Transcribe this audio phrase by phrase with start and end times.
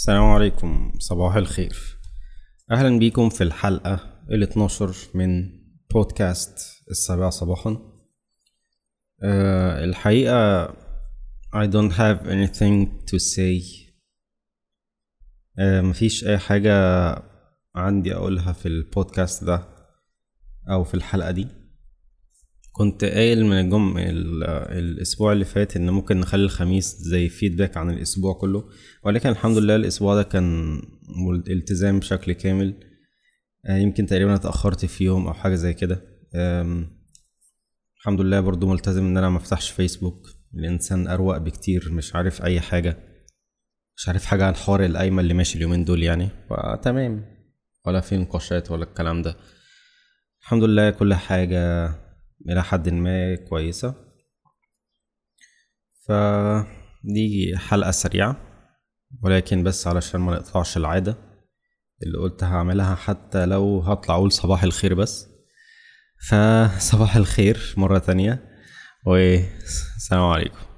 [0.00, 0.92] السلام عليكم.
[0.98, 1.98] صباح الخير.
[2.70, 5.50] أهلا بيكم في الحلقة ال 12 من
[5.94, 6.58] بودكاست
[6.90, 7.78] السابعة صباحا.
[9.22, 10.68] أه الحقيقة
[11.54, 13.62] I don't have anything to say.
[15.58, 16.74] أه مفيش أي حاجة
[17.74, 19.68] عندي أقولها في البودكاست ده
[20.70, 21.48] أو في الحلقة دي.
[22.72, 28.34] كنت قايل من الجم الأسبوع اللي فات إن ممكن نخلي الخميس زي فيدباك عن الأسبوع
[28.34, 28.64] كله
[29.04, 30.80] ولكن الحمد لله الأسبوع ده كان
[31.50, 32.74] التزام بشكل كامل.
[33.66, 36.02] آه، يمكن تقريبا اتأخرت في يوم أو حاجة زي كده.
[37.96, 42.60] الحمد لله برضو ملتزم إن أنا ما افتحش فيسبوك الإنسان أروق بكتير مش عارف أي
[42.60, 42.96] حاجة
[43.96, 46.28] مش عارف حاجة عن حوار القايمة اللي ماشي اليومين دول يعني.
[46.50, 47.24] فتمام
[47.86, 49.36] ولا في نقاشات ولا الكلام ده.
[50.42, 51.90] الحمد لله كل حاجة
[52.48, 53.94] إلى حد ما كويسة.
[56.08, 58.36] فدي حلقة سريعة
[59.22, 61.16] ولكن بس علشان ما نقطعش العادة
[62.02, 65.26] اللي قلت هعملها حتى لو هطلع أقول صباح الخير بس.
[66.28, 68.50] فصباح الخير مرة تانية
[69.06, 70.69] والسلام عليكم.